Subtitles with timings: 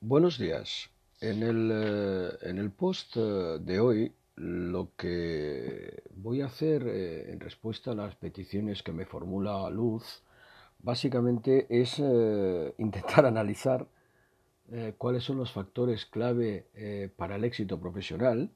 [0.00, 0.90] Buenos días.
[1.20, 7.32] En el, eh, en el post eh, de hoy lo que voy a hacer eh,
[7.32, 10.22] en respuesta a las peticiones que me formula Luz
[10.78, 11.98] básicamente es
[12.78, 13.88] intentar analizar
[14.98, 18.50] cuáles son los factores clave para el éxito profesional,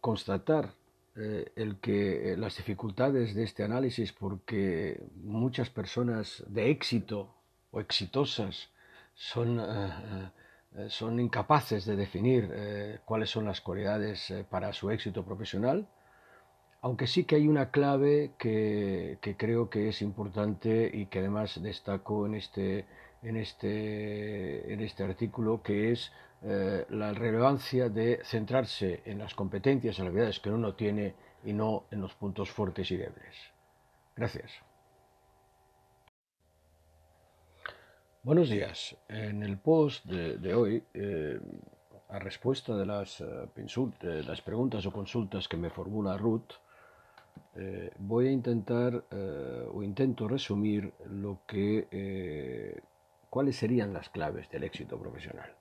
[0.00, 0.74] constatar
[1.14, 7.32] el que las dificultades de este análisis porque muchas personas de éxito
[7.70, 8.68] o exitosas
[9.20, 10.30] son, eh,
[10.76, 15.86] eh, son incapaces de definir eh, cuáles son las cualidades para su éxito profesional,
[16.80, 21.62] aunque sí que hay una clave que, que, creo que es importante y que además
[21.62, 22.86] destaco en este,
[23.22, 26.10] en este, en este artículo, que es
[26.42, 32.00] la relevancia de centrarse en las competencias y habilidades que uno tiene y no en
[32.00, 33.36] los puntos fuertes y débiles.
[34.16, 34.69] Gracias.
[38.22, 38.94] Buenos días.
[39.08, 41.40] En el post de, hoy, eh,
[42.10, 46.52] a respuesta de las, eh, las, preguntas o consultas que me formula Ruth,
[47.56, 49.04] eh, voy a intentar
[49.72, 52.82] o intento resumir lo que,
[53.30, 55.56] cuáles serían las claves del éxito profesional.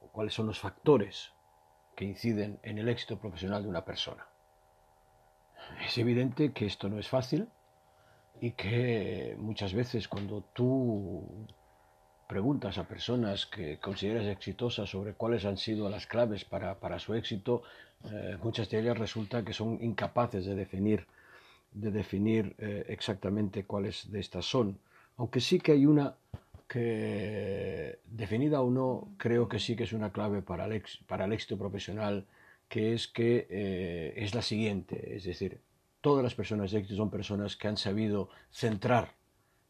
[0.00, 1.34] O cuáles son los factores
[1.94, 4.26] que inciden en el éxito profesional de una persona.
[5.84, 7.50] Es evidente que esto no es fácil,
[8.40, 11.46] y que muchas veces cuando tú
[12.28, 17.62] preguntas a personas que consideras exitosas sobre cuáles han sido las claves para, su éxito,
[18.10, 21.06] eh, muchas de ellas resulta que son incapaces de definir,
[21.72, 24.78] de definir eh, exactamente cuáles de estas son.
[25.16, 26.16] Aunque sí que hay una
[26.68, 31.32] que, definida o no, creo que sí que es una clave para el, para el
[31.32, 32.26] éxito profesional,
[32.68, 35.60] que es que eh, es la siguiente, es decir,
[36.04, 39.14] todas las personas de éxito son personas que han sabido centrar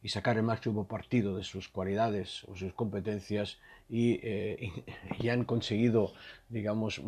[0.03, 4.73] y sacar el máximo partido de sus cualidades o sus competencias y, eh,
[5.31, 6.13] han conseguido,
[6.49, 7.01] digamos,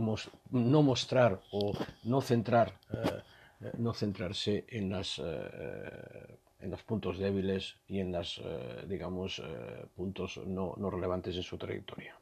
[0.53, 1.73] no mostrar o
[2.05, 8.41] no centrar, eh, no centrarse en, las, eh, en los puntos débiles y en los,
[8.87, 9.43] digamos,
[9.97, 12.17] puntos no relevantes en su trayectoria.